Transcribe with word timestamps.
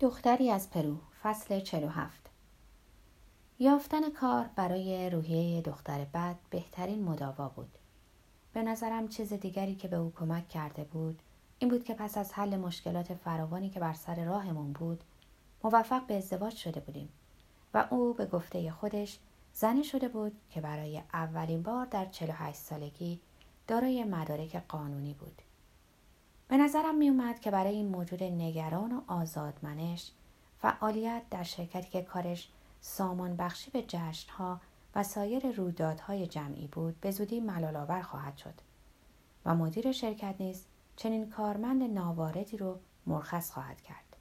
دختری 0.00 0.50
از 0.50 0.70
پرو 0.70 0.96
فصل 1.22 1.60
47 1.60 2.30
یافتن 3.58 4.10
کار 4.10 4.50
برای 4.56 5.10
روحیه 5.10 5.62
دختر 5.62 6.04
بد 6.04 6.36
بهترین 6.50 7.04
مداوا 7.04 7.48
بود. 7.48 7.78
به 8.52 8.62
نظرم 8.62 9.08
چیز 9.08 9.32
دیگری 9.32 9.74
که 9.74 9.88
به 9.88 9.96
او 9.96 10.12
کمک 10.16 10.48
کرده 10.48 10.84
بود 10.84 11.22
این 11.58 11.70
بود 11.70 11.84
که 11.84 11.94
پس 11.94 12.18
از 12.18 12.32
حل 12.32 12.56
مشکلات 12.56 13.14
فراوانی 13.14 13.70
که 13.70 13.80
بر 13.80 13.92
سر 13.92 14.24
راهمون 14.24 14.72
بود 14.72 15.04
موفق 15.64 16.06
به 16.06 16.16
ازدواج 16.16 16.56
شده 16.56 16.80
بودیم 16.80 17.08
و 17.74 17.86
او 17.90 18.14
به 18.14 18.26
گفته 18.26 18.70
خودش 18.70 19.18
زنی 19.52 19.84
شده 19.84 20.08
بود 20.08 20.32
که 20.50 20.60
برای 20.60 21.02
اولین 21.12 21.62
بار 21.62 21.86
در 21.86 22.06
48 22.06 22.58
سالگی 22.58 23.20
دارای 23.66 24.04
مدارک 24.04 24.62
قانونی 24.68 25.14
بود. 25.14 25.42
به 26.48 26.56
نظرم 26.56 26.94
می 26.94 27.08
اومد 27.08 27.40
که 27.40 27.50
برای 27.50 27.74
این 27.74 27.88
موجود 27.88 28.22
نگران 28.22 28.92
و 28.92 29.00
آزادمنش 29.06 30.12
فعالیت 30.62 31.22
در 31.30 31.42
شرکتی 31.42 31.90
که 31.90 32.02
کارش 32.02 32.48
سامان 32.80 33.36
بخشی 33.36 33.70
به 33.70 33.82
جشنها 33.82 34.60
و 34.94 35.02
سایر 35.02 35.50
رویدادهای 35.50 36.26
جمعی 36.26 36.66
بود 36.66 37.00
به 37.00 37.10
زودی 37.10 37.40
ملالآور 37.40 38.02
خواهد 38.02 38.36
شد 38.36 38.54
و 39.44 39.54
مدیر 39.54 39.92
شرکت 39.92 40.34
نیز 40.38 40.64
چنین 40.96 41.30
کارمند 41.30 41.82
ناواردی 41.82 42.56
رو 42.56 42.78
مرخص 43.06 43.50
خواهد 43.50 43.80
کرد. 43.80 44.16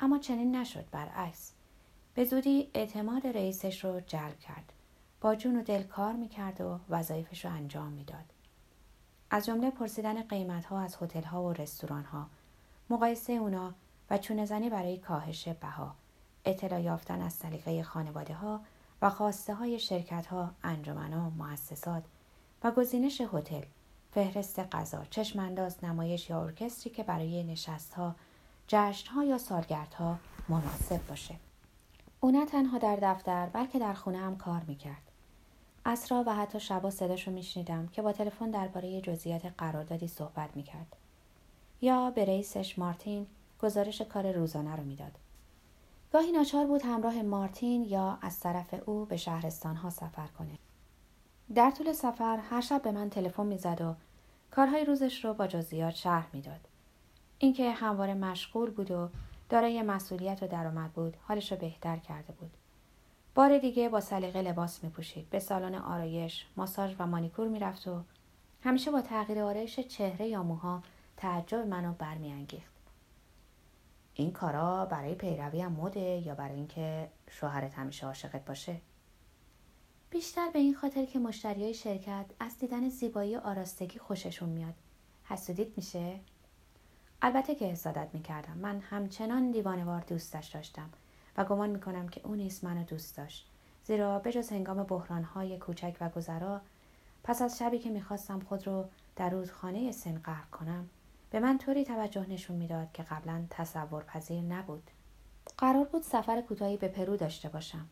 اما 0.00 0.18
چنین 0.18 0.56
نشد 0.56 0.84
برعکس. 0.90 1.52
به 2.14 2.24
زودی 2.24 2.70
اعتماد 2.74 3.26
رئیسش 3.26 3.84
رو 3.84 4.00
جلب 4.00 4.38
کرد. 4.38 4.72
با 5.20 5.34
جون 5.34 5.56
و 5.56 5.62
دل 5.62 5.82
کار 5.82 6.12
می‌کرد 6.12 6.60
و 6.60 6.78
وظایفش 6.90 7.44
رو 7.44 7.50
انجام 7.50 7.92
می‌داد. 7.92 8.31
از 9.34 9.46
جمله 9.46 9.70
پرسیدن 9.70 10.22
قیمت 10.22 10.64
ها 10.64 10.80
از 10.80 10.96
هتل 11.00 11.22
ها 11.22 11.42
و 11.42 11.52
رستوران 11.52 12.04
ها 12.04 12.26
مقایسه 12.90 13.32
اونا 13.32 13.74
و 14.10 14.18
چونه 14.18 14.44
زنی 14.44 14.70
برای 14.70 14.98
کاهش 14.98 15.48
بها. 15.48 15.94
اطلاع 16.44 16.80
یافتن 16.80 17.20
از 17.20 17.32
سلیقه 17.32 17.82
خانواده 17.82 18.34
ها 18.34 18.60
و 19.02 19.10
خواسته 19.10 19.54
های 19.54 19.78
شرکت 19.78 20.26
ها 20.26 20.50
انجمن 20.64 21.12
ها 21.12 21.30
مؤسسات 21.30 22.02
و 22.64 22.70
گزینش 22.70 23.20
هتل 23.32 23.62
فهرست 24.14 24.58
غذا 24.58 25.04
چشمانداز 25.10 25.84
نمایش 25.84 26.30
یا 26.30 26.42
ارکستری 26.42 26.92
که 26.92 27.02
برای 27.02 27.44
نشست 27.44 27.94
ها 27.94 28.14
جشن 28.68 29.10
ها 29.10 29.24
یا 29.24 29.38
سالگردها 29.38 30.18
مناسب 30.48 31.06
باشه. 31.06 31.34
او 32.20 32.30
نه 32.30 32.46
تنها 32.46 32.78
در 32.78 32.96
دفتر 33.02 33.46
بلکه 33.46 33.78
در 33.78 33.94
خونه 33.94 34.18
هم 34.18 34.36
کار 34.36 34.62
می‌کرد. 34.66 35.11
اسرا 35.86 36.24
و 36.26 36.34
حتی 36.34 36.60
شبا 36.60 36.90
صداش 36.90 37.28
رو 37.28 37.32
میشنیدم 37.34 37.86
که 37.86 38.02
با 38.02 38.12
تلفن 38.12 38.50
درباره 38.50 39.00
جزئیات 39.00 39.46
قراردادی 39.58 40.08
صحبت 40.08 40.50
می‌کرد. 40.54 40.96
یا 41.80 42.10
به 42.10 42.24
رئیسش 42.24 42.78
مارتین 42.78 43.26
گزارش 43.62 44.02
کار 44.02 44.32
روزانه 44.32 44.76
رو 44.76 44.82
می‌داد. 44.82 45.12
گاهی 46.12 46.32
ناچار 46.32 46.66
بود 46.66 46.82
همراه 46.82 47.22
مارتین 47.22 47.84
یا 47.84 48.18
از 48.22 48.40
طرف 48.40 48.74
او 48.86 49.04
به 49.04 49.16
شهرستان 49.16 49.76
ها 49.76 49.90
سفر 49.90 50.26
کنه. 50.38 50.58
در 51.54 51.70
طول 51.70 51.92
سفر 51.92 52.36
هر 52.36 52.60
شب 52.60 52.82
به 52.82 52.92
من 52.92 53.10
تلفن 53.10 53.46
می‌زد 53.46 53.80
و 53.80 53.94
کارهای 54.50 54.84
روزش 54.84 55.24
رو 55.24 55.34
با 55.34 55.46
جزئیات 55.46 55.94
شرح 55.94 56.26
می‌داد. 56.32 56.60
اینکه 57.38 57.70
همواره 57.70 58.14
مشغول 58.14 58.70
بود 58.70 58.90
و 58.90 59.08
دارای 59.48 59.82
مسئولیت 59.82 60.42
و 60.42 60.46
درآمد 60.46 60.92
بود 60.92 61.16
حالش 61.28 61.52
رو 61.52 61.58
بهتر 61.58 61.96
کرده 61.96 62.32
بود. 62.32 62.50
بار 63.34 63.58
دیگه 63.58 63.88
با 63.88 64.00
سلیقه 64.00 64.42
لباس 64.42 64.84
می 64.84 64.90
پوشید. 64.90 65.30
به 65.30 65.38
سالن 65.38 65.74
آرایش، 65.74 66.46
ماساژ 66.56 66.94
و 66.98 67.06
مانیکور 67.06 67.48
می‌رفت 67.48 67.88
و 67.88 68.02
همیشه 68.64 68.90
با 68.90 69.00
تغییر 69.00 69.40
آرایش 69.40 69.80
چهره 69.80 70.28
یا 70.28 70.42
موها 70.42 70.82
تعجب 71.16 71.58
منو 71.58 71.92
برمیانگیخت. 71.92 72.72
این 74.14 74.32
کارا 74.32 74.84
برای 74.84 75.14
پیروی 75.14 75.60
هم 75.60 75.72
مده 75.72 76.00
یا 76.00 76.34
برای 76.34 76.54
اینکه 76.54 77.10
شوهرت 77.30 77.74
همیشه 77.74 78.06
عاشقت 78.06 78.44
باشه؟ 78.44 78.80
بیشتر 80.10 80.50
به 80.52 80.58
این 80.58 80.74
خاطر 80.74 81.04
که 81.04 81.18
مشتریای 81.18 81.74
شرکت 81.74 82.26
از 82.40 82.58
دیدن 82.58 82.88
زیبایی 82.88 83.36
آراستگی 83.36 83.98
خوششون 83.98 84.48
میاد. 84.48 84.74
حسودیت 85.24 85.68
میشه؟ 85.76 86.20
البته 87.22 87.54
که 87.54 87.64
حسادت 87.64 88.08
می‌کردم. 88.12 88.58
من 88.58 88.80
همچنان 88.80 89.50
دیوانوار 89.50 90.00
دوستش 90.00 90.46
داشتم 90.46 90.90
و 91.36 91.44
گمان 91.44 91.70
می‌کنم 91.70 92.08
که 92.08 92.20
او 92.24 92.34
نیز 92.34 92.64
منو 92.64 92.84
دوست 92.84 93.16
داشت. 93.16 93.48
زیرا 93.84 94.18
بجز 94.18 94.50
هنگام 94.50 94.82
بحرانهای 94.82 95.58
کوچک 95.58 95.96
و 96.00 96.08
گذرا 96.08 96.60
پس 97.24 97.42
از 97.42 97.58
شبی 97.58 97.78
که 97.78 97.90
می‌خواستم 97.90 98.40
خود 98.40 98.66
رو 98.66 98.84
در 99.16 99.30
رودخانه 99.30 99.92
سن 99.92 100.18
غرق 100.18 100.50
کنم 100.50 100.88
به 101.30 101.40
من 101.40 101.58
طوری 101.58 101.84
توجه 101.84 102.26
نشون 102.28 102.56
می‌داد 102.56 102.92
که 102.92 103.02
قبلا 103.02 103.44
تصور 103.50 104.02
پذیر 104.02 104.42
نبود. 104.42 104.90
قرار 105.58 105.84
بود 105.84 106.02
سفر 106.02 106.40
کوتاهی 106.40 106.76
به 106.76 106.88
پرو 106.88 107.16
داشته 107.16 107.48
باشم. 107.48 107.86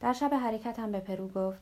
در 0.00 0.12
شب 0.12 0.30
حرکتم 0.34 0.92
به 0.92 1.00
پرو 1.00 1.28
گفت 1.28 1.60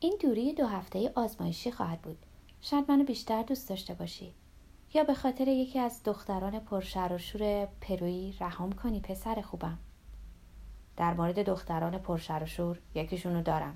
این 0.00 0.16
دوری 0.20 0.52
دو 0.52 0.66
هفته 0.66 1.12
آزمایشی 1.14 1.70
خواهد 1.70 2.02
بود. 2.02 2.18
شاید 2.60 2.84
منو 2.90 3.04
بیشتر 3.04 3.42
دوست 3.42 3.68
داشته 3.68 3.94
باشی. 3.94 4.34
یا 4.94 5.04
به 5.04 5.14
خاطر 5.14 5.48
یکی 5.48 5.78
از 5.78 6.02
دختران 6.04 6.58
پرشر 6.58 7.12
و 7.12 7.18
شور 7.18 7.66
پرویی 7.80 8.36
رهام 8.40 8.72
کنی 8.72 9.00
پسر 9.00 9.40
خوبم. 9.40 9.78
در 10.96 11.14
مورد 11.14 11.38
دختران 11.38 11.98
پرشر 11.98 12.42
و 12.42 12.46
شور 12.46 12.78
یکیشونو 12.94 13.42
دارم. 13.42 13.74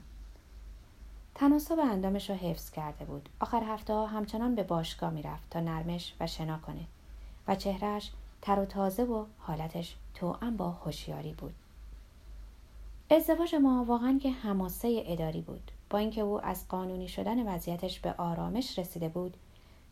تناسب 1.34 1.78
اندامش 1.78 2.30
رو 2.30 2.36
حفظ 2.36 2.70
کرده 2.70 3.04
بود. 3.04 3.28
آخر 3.40 3.62
هفته 3.62 3.92
ها 3.92 4.06
همچنان 4.06 4.54
به 4.54 4.62
باشگاه 4.62 5.10
می‌رفت 5.10 5.50
تا 5.50 5.60
نرمش 5.60 6.14
و 6.20 6.26
شنا 6.26 6.58
کنه 6.58 6.84
و 7.48 7.54
چهرهش 7.54 8.10
تر 8.42 8.58
و 8.58 8.64
تازه 8.64 9.04
و 9.04 9.24
حالتش 9.38 9.96
توأم 10.14 10.56
با 10.56 10.70
هوشیاری 10.70 11.32
بود. 11.32 11.54
ازدواج 13.10 13.54
ما 13.54 13.84
واقعا 13.84 14.18
که 14.22 14.30
حماسه 14.30 15.02
اداری 15.06 15.40
بود. 15.40 15.70
با 15.90 15.98
اینکه 15.98 16.20
او 16.20 16.44
از 16.44 16.68
قانونی 16.68 17.08
شدن 17.08 17.54
وضعیتش 17.54 18.00
به 18.00 18.14
آرامش 18.18 18.78
رسیده 18.78 19.08
بود 19.08 19.36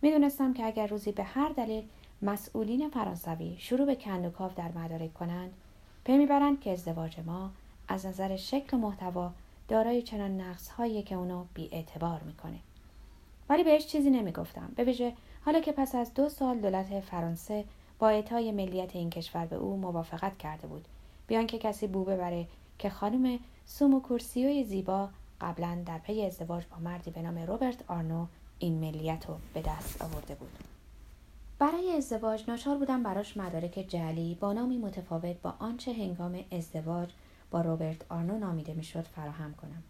می‌دونستم 0.03 0.55
که 0.55 0.67
اگر 0.67 0.87
روزی 0.87 1.13
به 1.13 1.23
هر 1.23 1.49
دلیل 1.49 1.89
مسئولین 2.23 2.91
فرانسوی 2.91 3.57
شروع 3.59 3.87
به 3.87 3.97
کندوکاو 3.97 4.51
در 4.57 4.73
مدارک 4.73 5.15
کنند 5.15 5.53
پی 6.07 6.19
می‌برند 6.19 6.61
که 6.61 6.73
ازدواج 6.73 7.21
ما 7.27 7.51
از 7.89 8.07
نظر 8.07 8.37
شکل 8.37 8.70
و 8.70 8.77
محتوا 8.77 9.31
دارای 9.69 10.03
چنان 10.03 10.41
نقص 10.41 10.69
هاییه 10.69 11.03
که 11.03 11.15
اونو 11.15 11.45
بی 11.55 11.69
اعتبار 11.73 12.21
می‌کنه. 12.21 12.59
ولی 13.49 13.65
بهش 13.65 13.87
چیزی 13.87 14.11
نمی‌گفتم. 14.11 14.73
به 14.77 14.85
ویژه 14.85 15.13
حالا 15.45 15.61
که 15.61 15.73
پس 15.73 15.95
از 15.95 16.15
دو 16.15 16.29
سال 16.29 16.59
دولت 16.59 17.01
فرانسه 17.01 17.65
با 17.99 18.09
اعطای 18.09 18.53
ملیت 18.53 18.97
این 18.97 19.11
کشور 19.11 19.47
به 19.47 19.57
او 19.57 19.77
موافقت 19.77 20.39
کرده 20.39 20.67
بود. 20.67 20.85
بی 21.27 21.37
آن 21.37 21.47
که 21.47 21.59
کسی 21.59 21.87
بو 21.87 22.05
ببره 22.05 22.47
که 22.79 22.91
خانم 22.91 23.39
سومو 23.67 24.01
کورسیوی 24.01 24.65
زیبا 24.65 25.09
قبلا 25.41 25.79
در 25.87 25.99
پی 25.99 26.23
ازدواج 26.23 26.65
با 26.71 26.77
مردی 26.79 27.11
به 27.11 27.23
نام 27.23 27.39
روبرت 27.39 27.91
آرنو 27.91 28.27
این 28.59 28.81
ملیت 28.81 29.27
رو 29.29 29.35
به 29.55 29.63
دست 29.63 30.03
آورده 30.03 30.35
بود. 30.35 30.76
برای 31.59 31.97
ازدواج 31.97 32.45
ناچار 32.49 32.77
بودم 32.77 33.03
براش 33.03 33.37
مدارک 33.37 33.85
جعلی 33.89 34.35
با 34.41 34.53
نامی 34.53 34.79
متفاوت 34.79 35.37
با 35.43 35.55
آنچه 35.59 35.93
هنگام 35.93 36.45
ازدواج 36.53 37.11
با 37.51 37.61
روبرت 37.61 38.05
آرنو 38.09 38.39
نامیده 38.39 38.75
می‌شد 38.75 39.03
فراهم 39.03 39.55
کنم. 39.55 39.83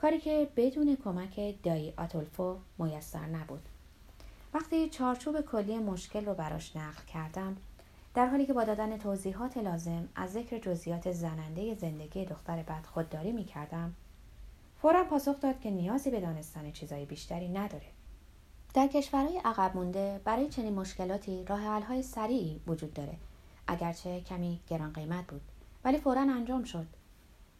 کاری 0.00 0.18
که 0.20 0.48
بدون 0.56 0.96
کمک 1.04 1.62
دایی 1.62 1.92
آتولفو 1.96 2.56
میسر 2.78 3.26
نبود. 3.26 3.62
وقتی 4.54 4.88
چارچوب 4.88 5.40
کلی 5.40 5.78
مشکل 5.78 6.24
رو 6.24 6.34
براش 6.34 6.76
نقل 6.76 7.04
کردم 7.04 7.56
در 8.14 8.26
حالی 8.26 8.46
که 8.46 8.52
با 8.52 8.64
دادن 8.64 8.98
توضیحات 8.98 9.56
لازم 9.56 10.08
از 10.14 10.32
ذکر 10.32 10.58
جزئیات 10.58 11.12
زننده 11.12 11.74
زندگی 11.74 12.24
دختر 12.24 12.62
بعد 12.62 12.86
خودداری 12.86 13.32
می 13.32 13.44
کردم 13.44 13.94
فورا 14.82 15.04
پاسخ 15.04 15.40
داد 15.40 15.60
که 15.60 15.70
نیازی 15.70 16.10
به 16.10 16.20
دانستن 16.20 16.70
چیزای 16.70 17.04
بیشتری 17.04 17.48
نداره. 17.48 17.86
در 18.74 18.86
کشورهای 18.86 19.38
عقب 19.44 19.76
مونده 19.76 20.20
برای 20.24 20.48
چنین 20.48 20.74
مشکلاتی 20.74 21.44
راه 21.44 21.60
های 21.60 22.02
سریعی 22.02 22.60
وجود 22.66 22.94
داره. 22.94 23.16
اگرچه 23.66 24.20
کمی 24.20 24.60
گران 24.68 24.92
قیمت 24.92 25.26
بود 25.26 25.40
ولی 25.84 25.98
فورا 25.98 26.20
انجام 26.20 26.64
شد. 26.64 26.86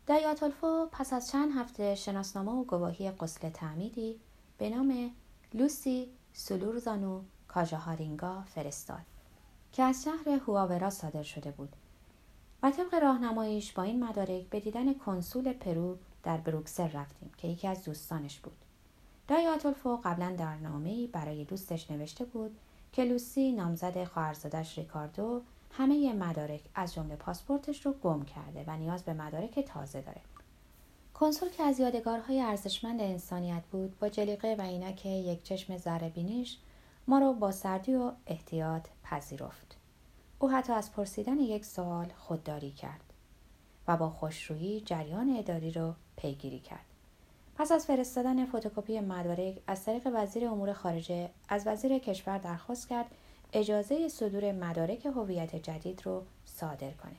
دایاتولفو 0.07 0.87
پس 0.93 1.13
از 1.13 1.31
چند 1.31 1.53
هفته 1.57 1.95
شناسنامه 1.95 2.53
و 2.53 2.65
گواهی 2.65 3.11
قسل 3.11 3.51
تعمیدی 3.51 4.21
به 4.59 4.71
نام 4.71 5.11
لوسی 5.55 6.09
سولورزانو 6.33 7.21
کاژاهارینگا 7.49 8.43
فرستاد 8.43 9.03
که 9.73 9.83
از 9.83 10.05
شهر 10.05 10.29
هواورا 10.29 10.91
صادر 10.91 11.23
شده 11.23 11.51
بود 11.51 11.77
و 12.63 12.71
طبق 12.71 12.95
راهنماییش 12.95 13.73
با 13.73 13.83
این 13.83 14.05
مدارک 14.05 14.43
به 14.43 14.61
دیدن 14.61 14.95
کنسول 14.95 15.53
پرو 15.53 15.99
در 16.23 16.37
بروکسل 16.37 16.91
رفتیم 16.91 17.31
که 17.37 17.49
یکی 17.49 17.69
از 17.69 17.85
دوستانش 17.85 18.39
بود. 18.39 18.57
دای 19.31 19.47
آتولفو 19.47 19.97
قبلا 19.97 20.35
در 20.39 20.57
نامه‌ای 20.57 21.07
برای 21.07 21.45
دوستش 21.45 21.91
نوشته 21.91 22.25
بود 22.25 22.59
که 22.93 23.05
لوسی 23.05 23.53
نامزد 23.53 24.05
خواهرزادش 24.05 24.79
ریکاردو 24.79 25.43
همه 25.71 26.13
مدارک 26.13 26.61
از 26.75 26.95
جمله 26.95 27.17
پاسپورتش 27.17 27.87
رو 27.87 27.93
گم 27.93 28.23
کرده 28.23 28.65
و 28.67 28.77
نیاز 28.77 29.03
به 29.03 29.13
مدارک 29.13 29.61
تازه 29.61 30.01
داره. 30.01 30.21
کنسول 31.15 31.49
که 31.49 31.63
از 31.63 31.81
یادگارهای 31.81 32.41
ارزشمند 32.41 33.01
انسانیت 33.01 33.63
بود 33.73 33.99
با 33.99 34.09
جلیقه 34.09 34.57
و 34.59 34.63
اینک 34.63 35.07
یک 35.07 35.43
چشم 35.43 35.77
ذره 35.77 36.09
بینیش 36.09 36.59
ما 37.09 37.19
رو 37.19 37.33
با 37.33 37.53
سردی 37.53 37.95
و 37.95 38.13
احتیاط 38.27 38.89
پذیرفت. 39.03 39.77
او 40.39 40.51
حتی 40.51 40.73
از 40.73 40.93
پرسیدن 40.93 41.39
یک 41.39 41.65
سوال 41.65 42.13
خودداری 42.19 42.71
کرد 42.71 43.13
و 43.89 43.97
با 43.97 44.11
خوشرویی 44.11 44.81
جریان 44.81 45.37
اداری 45.39 45.71
را 45.71 45.97
پیگیری 46.17 46.61
کرد. 46.61 46.90
پس 47.61 47.73
از 47.73 47.87
فرستادن 47.87 48.47
فتوکپی 48.47 49.01
مدارک 49.01 49.59
از 49.67 49.85
طریق 49.85 50.09
وزیر 50.15 50.49
امور 50.49 50.73
خارجه 50.73 51.31
از 51.49 51.67
وزیر 51.67 51.99
کشور 51.99 52.39
درخواست 52.39 52.89
کرد 52.89 53.07
اجازه 53.53 54.09
صدور 54.09 54.53
مدارک 54.53 55.07
هویت 55.07 55.57
جدید 55.57 56.03
رو 56.07 56.23
صادر 56.45 56.91
کنه. 56.91 57.17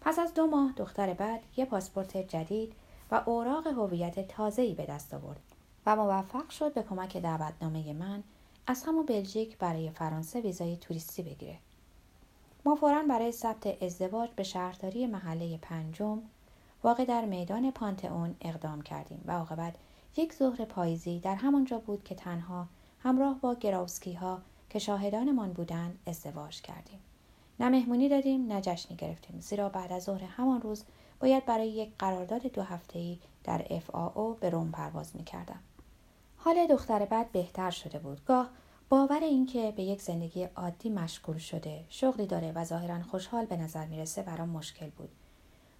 پس 0.00 0.18
از 0.18 0.34
دو 0.34 0.46
ماه 0.46 0.72
دختر 0.76 1.14
بعد 1.14 1.40
یه 1.56 1.64
پاسپورت 1.64 2.16
جدید 2.16 2.72
و 3.10 3.22
اوراق 3.26 3.66
هویت 3.66 4.28
تازه‌ای 4.28 4.74
به 4.74 4.86
دست 4.86 5.14
آورد 5.14 5.40
و 5.86 5.96
موفق 5.96 6.50
شد 6.50 6.74
به 6.74 6.82
کمک 6.82 7.16
دعوتنامه 7.16 7.92
من 7.92 8.22
از 8.66 8.82
همون 8.82 9.06
بلژیک 9.06 9.58
برای 9.58 9.90
فرانسه 9.90 10.40
ویزای 10.40 10.76
توریستی 10.76 11.22
بگیره. 11.22 11.58
ما 12.64 12.74
فورا 12.74 13.02
برای 13.08 13.32
ثبت 13.32 13.82
ازدواج 13.82 14.30
به 14.36 14.42
شهرداری 14.42 15.06
محله 15.06 15.58
پنجم 15.58 16.22
واقع 16.86 17.04
در 17.04 17.24
میدان 17.24 17.70
پانتئون 17.70 18.34
اقدام 18.40 18.82
کردیم 18.82 19.24
و 19.26 19.32
عاقبت 19.32 19.74
یک 20.16 20.34
ظهر 20.34 20.64
پاییزی 20.64 21.20
در 21.20 21.34
همانجا 21.34 21.78
بود 21.78 22.04
که 22.04 22.14
تنها 22.14 22.66
همراه 22.98 23.40
با 23.40 23.54
گراوسکی 23.54 24.12
ها 24.12 24.42
که 24.70 24.78
شاهدانمان 24.78 25.52
بودند 25.52 25.98
ازدواج 26.06 26.62
کردیم. 26.62 26.98
نه 27.60 27.68
مهمونی 27.68 28.08
دادیم 28.08 28.46
نه 28.52 28.60
جشنی 28.60 28.96
گرفتیم. 28.96 29.40
زیرا 29.40 29.68
بعد 29.68 29.92
از 29.92 30.02
ظهر 30.02 30.24
همان 30.24 30.60
روز 30.60 30.84
باید 31.20 31.46
برای 31.46 31.68
یک 31.68 31.90
قرارداد 31.98 32.46
دو 32.46 32.62
هفته‌ای 32.62 33.18
در 33.44 33.64
FAO 33.64 34.40
به 34.40 34.50
روم 34.50 34.70
پرواز 34.70 35.16
می‌کردم. 35.16 35.60
حال 36.36 36.66
دختر 36.66 37.04
بعد 37.04 37.32
بهتر 37.32 37.70
شده 37.70 37.98
بود. 37.98 38.24
گاه 38.24 38.50
باور 38.88 39.20
اینکه 39.20 39.72
به 39.76 39.82
یک 39.82 40.02
زندگی 40.02 40.44
عادی 40.44 40.90
مشغول 40.90 41.38
شده 41.38 41.84
شغلی 41.88 42.26
داره 42.26 42.52
و 42.52 42.64
ظاهرا 42.64 43.02
خوشحال 43.02 43.44
به 43.44 43.56
نظر 43.56 43.86
می‌رسه 43.86 44.22
برام 44.22 44.48
مشکل 44.48 44.90
بود. 44.90 45.10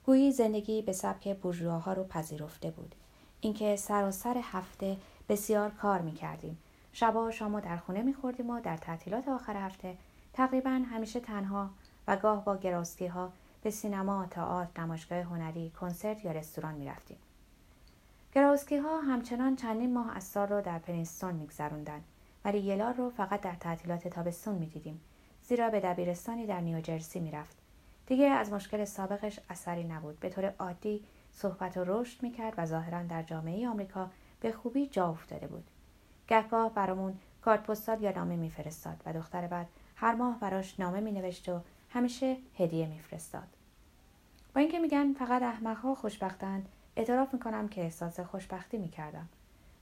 گویی 0.07 0.33
زندگی 0.33 0.83
به 0.83 0.93
سبک 0.93 1.37
بورژواها 1.37 1.93
رو 1.93 2.05
پذیرفته 2.05 2.71
بود. 2.71 2.95
اینکه 3.41 3.77
سر 3.77 4.09
و 4.09 4.11
سر 4.11 4.41
هفته 4.43 4.97
بسیار 5.29 5.71
کار 5.71 6.01
می‌کردیم. 6.01 6.59
شبا 6.93 7.31
شامو 7.31 7.61
در 7.61 7.77
خونه 7.77 8.03
میخوردیم 8.03 8.51
و 8.51 8.61
در 8.61 8.77
تعطیلات 8.77 9.29
آخر 9.29 9.57
هفته 9.57 9.97
تقریبا 10.33 10.71
همیشه 10.71 11.21
تنها 11.21 11.71
و 12.09 12.17
گاه 12.17 12.45
با 12.45 12.57
گراسکی 12.57 13.07
ها 13.07 13.33
به 13.63 13.71
سینما، 13.71 14.27
تئاتر، 14.27 14.81
نمایشگاه 14.81 15.19
هنری، 15.19 15.71
کنسرت 15.71 16.25
یا 16.25 16.33
رستوران 16.33 16.75
می‌رفتیم. 16.75 17.19
گراوسکی 18.35 18.77
ها 18.77 19.01
همچنان 19.01 19.57
چندین 19.57 19.95
ماه 19.95 20.17
از 20.17 20.25
سال 20.25 20.49
رو 20.49 20.61
در 20.61 20.79
پرینستون 20.79 21.35
میگذروندند 21.35 22.05
ولی 22.45 22.59
یلار 22.59 22.95
رو 22.95 23.11
فقط 23.11 23.41
در 23.41 23.55
تعطیلات 23.55 24.09
تابستون 24.09 24.55
می‌دیدیم 24.55 25.01
زیرا 25.43 25.71
به 25.71 25.81
دبیرستانی 25.81 26.47
در 26.47 26.61
نیوجرسی 26.61 27.21
می‌رفت. 27.21 27.66
دیگه 28.07 28.27
از 28.27 28.53
مشکل 28.53 28.85
سابقش 28.85 29.41
اثری 29.51 29.85
نبود. 29.85 30.21
به 30.21 30.29
طور 30.29 30.55
عادی 30.59 31.05
صحبت 31.33 31.77
و 31.77 31.85
رشد 31.87 32.23
می‌کرد 32.23 32.55
و 32.57 32.67
ظاهرا 32.67 33.03
در 33.03 33.23
جامعه 33.23 33.69
آمریکا 33.69 34.11
به 34.41 34.53
خوبی 34.53 34.87
جا 34.87 35.09
افتاده 35.09 35.47
بود. 35.47 35.65
گهگاه 36.29 36.75
برامون 36.75 37.19
کارت 37.43 37.63
پستال 37.63 38.03
یا 38.03 38.11
نامه 38.11 38.37
میفرستاد 38.37 39.03
و 39.07 39.13
دختر 39.13 39.47
بعد 39.47 39.67
هر 39.97 40.15
ماه 40.15 40.41
براش 40.41 40.81
نامه 40.81 41.01
مینوشت 41.01 41.49
و 41.49 41.61
همیشه 41.91 42.37
هدیه 42.59 42.87
میفرستاد. 42.87 43.49
با 44.55 44.61
اینکه 44.61 44.79
میگن 44.79 45.13
فقط 45.13 45.43
احمقها 45.43 45.95
خوشبختند 45.95 46.69
اعتراف 46.97 47.35
می‌کنم 47.35 47.69
که 47.69 47.81
احساس 47.81 48.21
خوشبختی 48.21 48.77
می‌کردم. 48.79 49.29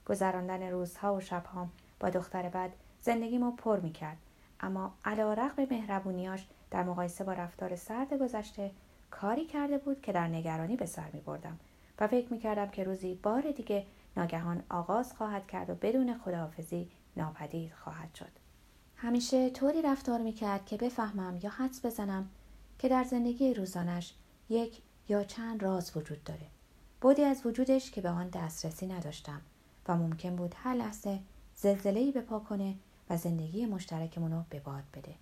گذراندن 0.07 0.63
روزها 0.63 1.15
و 1.15 1.21
شبهام 1.21 1.71
با 2.01 2.11
دختر 2.11 2.49
بعد 2.49 2.73
زندگیمو 3.01 3.51
پر 3.51 3.81
می‌کرد. 3.81 4.17
اما 4.61 4.95
علا 5.05 5.33
رقم 5.33 5.67
مهربونیاش 5.71 6.47
در 6.75 6.83
مقایسه 6.83 7.25
با 7.25 7.33
رفتار 7.33 7.77
سرد 7.77 8.15
گذشته 8.15 8.71
کاری 9.11 9.45
کرده 9.47 9.79
بود 9.79 10.01
که 10.01 10.13
در 10.13 10.29
نگرانی 10.29 10.77
به 10.77 10.87
سر 10.87 11.11
می 11.13 11.21
بردم 11.21 11.61
و 11.99 12.07
فکر 12.07 12.33
می 12.33 12.39
کردم 12.39 12.69
که 12.69 12.85
روزی 12.85 13.15
بار 13.15 13.51
دیگه 13.51 13.87
ناگهان 14.17 14.63
آغاز 14.69 15.13
خواهد 15.13 15.47
کرد 15.47 15.71
و 15.71 15.75
بدون 15.75 16.19
خداحافظی 16.19 16.91
ناپدید 17.17 17.73
خواهد 17.73 18.15
شد. 18.15 18.31
همیشه 18.97 19.51
طوری 19.51 19.83
رفتار 19.83 20.21
می 20.21 20.33
کرد 20.33 20.67
که 20.67 20.77
بفهمم 20.77 21.39
یا 21.43 21.51
حدس 21.51 21.87
بزنم 21.87 22.29
که 22.79 22.89
در 22.89 23.05
زندگی 23.05 23.55
روزانش 23.55 24.15
یک 24.49 24.83
یا 25.09 25.25
چند 25.25 25.63
راز 25.63 25.97
وجود 25.97 26.25
داره. 26.25 26.47
بودی 27.01 27.23
از 27.23 27.47
وجودش 27.47 27.91
که 27.91 28.01
به 28.01 28.09
آن 28.09 28.29
دسترسی 28.29 28.87
نداشتم 28.87 29.41
و 29.89 29.97
ممکن 29.97 30.37
بود 30.37 30.55
هر 30.59 30.75
لحظه 30.75 31.19
زلزله‌ای 31.57 32.13
به 32.13 32.21
پا 32.21 32.39
کنه 32.39 32.75
و 33.11 33.17
زندگی 33.17 33.67
مشترکمون 33.67 34.33
رو 34.33 34.43
به 34.51 34.61
باد 34.61 34.85
بده. 34.95 35.15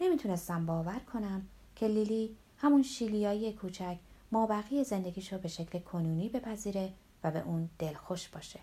نمی‌تونستم 0.00 0.66
باور 0.66 0.98
کنم 1.12 1.42
که 1.76 1.88
لیلی 1.88 2.36
همون 2.58 2.82
شیلیایی 2.82 3.52
کوچک 3.52 3.96
ما 4.32 4.46
بقیه 4.46 4.82
زندگیشو 4.82 5.38
به 5.38 5.48
شکل 5.48 5.78
کنونی 5.78 6.28
بپذیره 6.28 6.92
و 7.24 7.30
به 7.30 7.42
اون 7.46 7.68
دلخوش 7.78 8.28
باشه. 8.28 8.60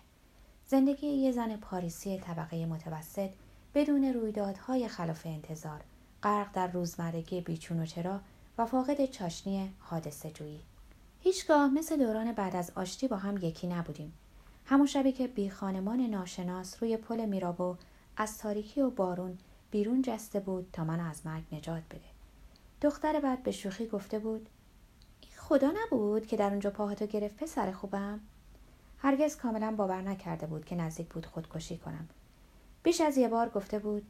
زندگی 0.66 1.06
یه 1.06 1.32
زن 1.32 1.56
پاریسی 1.56 2.18
طبقه 2.18 2.66
متوسط 2.66 3.30
بدون 3.74 4.04
رویدادهای 4.04 4.88
خلاف 4.88 5.26
انتظار 5.26 5.80
غرق 6.22 6.52
در 6.52 6.66
روزمرگی 6.66 7.40
بیچون 7.40 7.80
و 7.82 7.86
چرا 7.86 8.20
و 8.58 8.66
فاقد 8.66 9.04
چاشنی 9.04 9.74
حادثه 9.78 10.30
جویی. 10.30 10.60
هیچگاه 11.20 11.68
مثل 11.74 11.96
دوران 11.96 12.32
بعد 12.32 12.56
از 12.56 12.72
آشتی 12.74 13.08
با 13.08 13.16
هم 13.16 13.36
یکی 13.36 13.66
نبودیم. 13.66 14.12
همون 14.64 14.86
شبی 14.86 15.12
که 15.12 15.26
بی 15.26 15.50
خانمان 15.50 16.00
ناشناس 16.00 16.82
روی 16.82 16.96
پل 16.96 17.26
میرابو 17.26 17.76
از 18.16 18.38
تاریکی 18.38 18.80
و 18.80 18.90
بارون 18.90 19.38
بیرون 19.72 20.02
جسته 20.02 20.40
بود 20.40 20.68
تا 20.72 20.84
من 20.84 21.00
از 21.00 21.26
مرگ 21.26 21.44
نجات 21.52 21.82
بده. 21.90 22.00
دختر 22.80 23.20
بعد 23.20 23.42
به 23.42 23.50
شوخی 23.50 23.86
گفته 23.86 24.18
بود 24.18 24.48
خدا 25.36 25.72
نبود 25.82 26.26
که 26.26 26.36
در 26.36 26.50
اونجا 26.50 26.70
پاهاتو 26.70 27.06
گرفت 27.06 27.36
پسر 27.36 27.72
خوبم؟ 27.72 28.20
هرگز 28.98 29.36
کاملا 29.36 29.74
باور 29.76 30.02
نکرده 30.02 30.46
بود 30.46 30.64
که 30.64 30.76
نزدیک 30.76 31.08
بود 31.08 31.26
خودکشی 31.26 31.78
کنم. 31.78 32.08
بیش 32.82 33.00
از 33.00 33.16
یه 33.16 33.28
بار 33.28 33.48
گفته 33.48 33.78
بود 33.78 34.02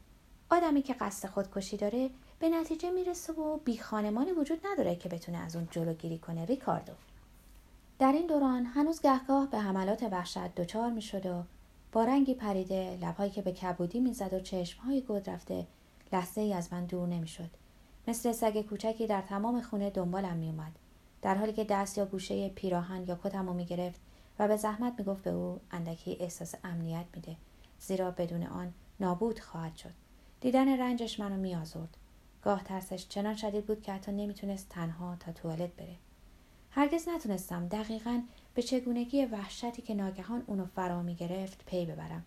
آدمی 0.50 0.82
که 0.82 0.94
قصد 0.94 1.28
خودکشی 1.28 1.76
داره 1.76 2.10
به 2.38 2.48
نتیجه 2.48 2.90
می‌رسه 2.90 3.32
و 3.32 3.56
بی 3.56 3.78
خانمانی 3.78 4.32
وجود 4.32 4.60
نداره 4.66 4.96
که 4.96 5.08
بتونه 5.08 5.38
از 5.38 5.56
اون 5.56 5.68
جلوگیری 5.70 6.18
کنه 6.18 6.44
ریکاردو. 6.44 6.92
در 7.98 8.12
این 8.12 8.26
دوران 8.26 8.64
هنوز 8.64 9.00
گهگاه 9.00 9.50
به 9.50 9.58
حملات 9.58 10.02
وحشت 10.02 10.54
دچار 10.54 10.90
می‌شد 10.90 11.26
و 11.26 11.42
با 11.92 12.04
رنگی 12.04 12.34
پریده 12.34 12.98
لبهایی 13.02 13.30
که 13.30 13.42
به 13.42 13.52
کبودی 13.52 14.00
می‌زد 14.00 14.34
و 14.34 14.40
چشمهای 14.40 15.00
گود 15.00 15.30
رفته 15.30 15.66
لحظه 16.12 16.40
ای 16.40 16.52
از 16.52 16.72
من 16.72 16.84
دور 16.84 17.08
نمی‌شد. 17.08 17.50
مثل 18.08 18.32
سگ 18.32 18.62
کوچکی 18.62 19.06
در 19.06 19.20
تمام 19.20 19.60
خونه 19.60 19.90
دنبالم 19.90 20.36
میومد 20.36 20.72
در 21.22 21.34
حالی 21.34 21.52
که 21.52 21.64
دست 21.64 21.98
یا 21.98 22.04
گوشه 22.04 22.48
پیراهن 22.48 23.06
یا 23.06 23.18
کتم 23.24 23.46
رو 23.46 23.54
می‌گرفت 23.54 24.00
و 24.38 24.48
به 24.48 24.56
زحمت 24.56 24.94
می‌گفت 24.98 25.22
به 25.22 25.30
او 25.30 25.60
اندکی 25.70 26.16
احساس 26.20 26.54
امنیت 26.64 27.04
میده 27.14 27.36
زیرا 27.80 28.10
بدون 28.10 28.42
آن 28.42 28.72
نابود 29.00 29.40
خواهد 29.40 29.76
شد. 29.76 29.92
دیدن 30.40 30.80
رنجش 30.80 31.20
منو 31.20 31.36
میآزرد. 31.36 31.96
گاه 32.42 32.64
ترسش 32.64 33.08
چنان 33.08 33.36
شدید 33.36 33.66
بود 33.66 33.82
که 33.82 33.92
حتی 33.92 34.12
نمی‌تونست 34.12 34.68
تنها 34.68 35.16
تا 35.16 35.32
توالت 35.32 35.76
بره. 35.76 35.96
هرگز 36.70 37.08
نتونستم. 37.08 37.68
دقیقا 37.68 38.22
به 38.54 38.62
چگونگی 38.62 39.24
وحشتی 39.24 39.82
که 39.82 39.94
ناگهان 39.94 40.42
اونو 40.46 40.66
فرا 40.66 41.02
می 41.02 41.14
گرفت 41.14 41.64
پی 41.66 41.86
ببرم 41.86 42.24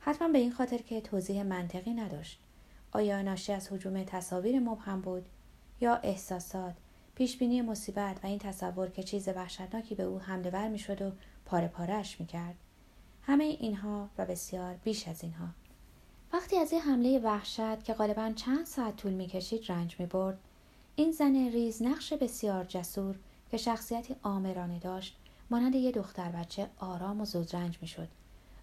حتما 0.00 0.28
به 0.28 0.38
این 0.38 0.52
خاطر 0.52 0.78
که 0.78 1.00
توضیح 1.00 1.42
منطقی 1.42 1.94
نداشت 1.94 2.38
آیا 2.92 3.22
ناشی 3.22 3.52
از 3.52 3.72
حجوم 3.72 4.04
تصاویر 4.04 4.58
مبهم 4.58 5.00
بود 5.00 5.26
یا 5.80 5.94
احساسات 5.94 6.74
پیشبینی 7.14 7.62
مصیبت 7.62 8.16
و 8.22 8.26
این 8.26 8.38
تصور 8.38 8.88
که 8.88 9.02
چیز 9.02 9.28
وحشتناکی 9.28 9.94
به 9.94 10.02
او 10.02 10.18
حمله 10.18 10.50
ور 10.50 10.68
می 10.68 10.78
شد 10.78 11.02
و 11.02 11.12
پاره 11.46 11.68
پارش 11.68 12.20
می 12.20 12.26
کرد. 12.26 12.54
همه 13.22 13.44
اینها 13.44 14.08
و 14.18 14.26
بسیار 14.26 14.74
بیش 14.84 15.08
از 15.08 15.22
اینها. 15.22 15.48
وقتی 16.32 16.58
از 16.58 16.72
این 16.72 16.80
حمله 16.80 17.18
وحشت 17.18 17.84
که 17.84 17.92
غالبا 17.94 18.32
چند 18.36 18.66
ساعت 18.66 18.96
طول 18.96 19.12
می 19.12 19.26
کشید 19.26 19.72
رنج 19.72 20.00
می 20.00 20.06
برد، 20.06 20.38
این 20.96 21.12
زن 21.12 21.34
ریز 21.34 21.82
نقش 21.82 22.12
بسیار 22.12 22.64
جسور 22.64 23.16
که 23.50 23.56
شخصیتی 23.56 24.16
آمرانه 24.22 24.78
داشت 24.78 25.16
مانند 25.50 25.74
یه 25.74 25.92
دختر 25.92 26.28
بچه 26.28 26.70
آرام 26.78 27.20
و 27.20 27.24
زودرنج 27.24 27.78
می‌شد 27.82 28.08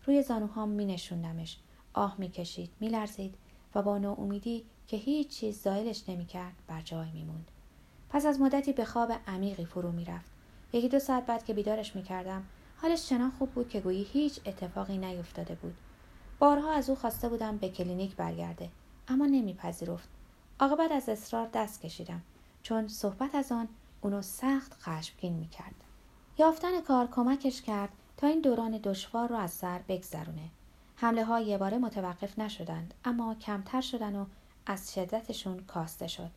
روی 0.06 0.24
زانوهام 0.24 0.70
می 0.70 0.86
نشوندمش 0.86 1.58
آه 1.94 2.16
می 2.18 2.30
کشید 2.30 2.72
می 2.80 2.90
لرزید 2.90 3.36
و 3.76 3.82
با 3.82 3.98
ناامیدی 3.98 4.66
که 4.88 4.98
هیچ 4.98 5.28
چیز 5.28 5.62
زایلش 5.62 6.10
نمی 6.10 6.26
کرد 6.26 6.54
بر 6.68 6.82
جای 6.82 7.12
می 7.12 7.24
موند. 7.24 7.52
پس 8.10 8.26
از 8.26 8.40
مدتی 8.40 8.74
به 8.74 8.86
خواب 8.86 9.12
عمیقی 9.28 9.66
فرو 9.66 9.92
می 9.92 10.06
رفت. 10.06 10.32
یکی 10.74 10.90
دو 10.90 11.00
ساعت 11.00 11.26
بعد 11.26 11.46
که 11.46 11.54
بیدارش 11.54 11.96
می 11.96 12.04
کردم 12.04 12.44
حالش 12.78 13.10
چنان 13.10 13.32
خوب 13.32 13.50
بود 13.50 13.70
که 13.70 13.80
گویی 13.80 14.04
هیچ 14.04 14.40
اتفاقی 14.46 14.98
نیفتاده 14.98 15.56
بود. 15.56 15.76
بارها 16.40 16.72
از 16.72 16.90
او 16.90 16.96
خواسته 16.96 17.30
بودم 17.30 17.58
به 17.58 17.70
کلینیک 17.70 18.16
برگرده 18.16 18.70
اما 19.08 19.26
نمیپذیرفت. 19.26 20.10
عاقبت 20.60 20.92
از 20.92 21.10
اصرار 21.10 21.50
دست 21.54 21.82
کشیدم 21.82 22.22
چون 22.62 22.88
صحبت 22.88 23.36
از 23.36 23.52
آن 23.52 23.68
اونو 24.02 24.22
سخت 24.22 24.74
خشمگین 24.74 25.34
می‌کرد 25.34 25.76
یافتن 26.40 26.82
کار 26.82 27.08
کمکش 27.08 27.62
کرد 27.62 27.90
تا 28.18 28.28
این 28.28 28.42
دوران 28.42 28.78
دشوار 28.78 29.30
رو 29.30 29.36
از 29.36 29.52
سر 29.52 29.80
بگذرونه. 29.88 30.50
حمله 30.96 31.26
ها 31.26 31.40
یه 31.40 31.58
باره 31.58 31.78
متوقف 31.78 32.40
نشدند 32.40 32.94
اما 33.06 33.36
کمتر 33.36 33.82
شدن 33.82 34.16
و 34.16 34.26
از 34.66 34.94
شدتشون 34.94 35.60
کاسته 35.60 36.08
شد. 36.08 36.30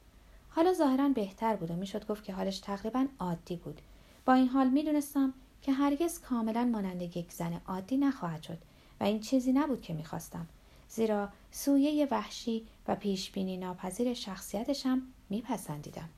حالا 0.50 0.72
ظاهرا 0.72 1.08
بهتر 1.08 1.56
بود 1.56 1.70
و 1.70 1.74
می‌شد 1.74 2.06
گفت 2.06 2.24
که 2.24 2.32
حالش 2.34 2.58
تقریبا 2.58 3.06
عادی 3.20 3.56
بود. 3.56 3.80
با 4.26 4.32
این 4.32 4.48
حال 4.48 4.68
می‌دونستم 4.68 5.34
که 5.62 5.72
هرگز 5.72 6.20
کاملا 6.20 6.64
مانند 6.64 7.02
یک 7.02 7.32
زن 7.32 7.60
عادی 7.66 7.96
نخواهد 7.96 8.42
شد 8.42 8.58
و 9.00 9.04
این 9.04 9.20
چیزی 9.20 9.52
نبود 9.52 9.82
که 9.82 9.94
می‌خواستم. 9.94 10.46
زیرا 10.88 11.28
سویه 11.50 12.08
وحشی 12.10 12.66
و 12.88 12.96
پیشبینی 12.96 13.56
ناپذیر 13.56 14.14
شخصیتشم 14.14 15.02
میپسندیدم. 15.30 16.08